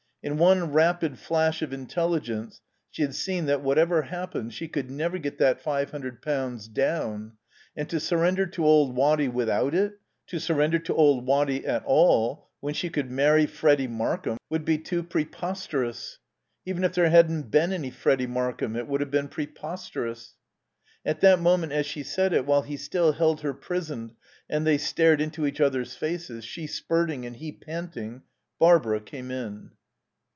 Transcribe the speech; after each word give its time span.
In 0.23 0.37
one 0.37 0.71
rapid 0.71 1.17
flash 1.17 1.63
of 1.63 1.73
intelligence 1.73 2.61
she 2.91 3.01
had 3.01 3.15
seen 3.15 3.47
that, 3.47 3.63
whatever 3.63 4.03
happened, 4.03 4.53
she 4.53 4.67
could 4.67 4.91
never 4.91 5.17
get 5.17 5.39
that 5.39 5.59
five 5.63 5.89
hundred 5.89 6.21
pounds 6.21 6.67
down. 6.67 7.37
And 7.75 7.89
to 7.89 7.99
surrender 7.99 8.45
to 8.45 8.63
old 8.63 8.95
Waddy 8.95 9.27
without 9.27 9.73
it, 9.73 9.97
to 10.27 10.39
surrender 10.39 10.77
to 10.77 10.93
old 10.93 11.25
Waddy 11.25 11.65
at 11.65 11.81
all, 11.87 12.49
when 12.59 12.75
she 12.75 12.91
could 12.91 13.09
marry 13.09 13.47
Freddy 13.47 13.87
Markham, 13.87 14.37
would 14.47 14.63
be 14.63 14.77
too 14.77 15.01
preposterous. 15.01 16.19
Even 16.67 16.83
if 16.83 16.93
there 16.93 17.09
hadn't 17.09 17.49
been 17.49 17.73
any 17.73 17.89
Freddy 17.89 18.27
Markham, 18.27 18.75
it 18.75 18.87
would 18.87 19.01
have 19.01 19.09
been 19.09 19.27
preposterous. 19.27 20.35
At 21.03 21.21
that 21.21 21.39
moment 21.41 21.71
as 21.71 21.87
she 21.87 22.03
said 22.03 22.31
it, 22.31 22.45
while 22.45 22.61
he 22.61 22.77
still 22.77 23.13
held 23.13 23.41
her 23.41 23.55
prisoned 23.55 24.13
and 24.47 24.67
they 24.67 24.77
stared 24.77 25.19
into 25.19 25.47
each 25.47 25.59
other's 25.59 25.95
faces, 25.95 26.45
she 26.45 26.67
spurting 26.67 27.25
and 27.25 27.37
he 27.37 27.51
panting, 27.51 28.21
Barbara 28.59 28.99
came 29.01 29.31
in. 29.31 29.71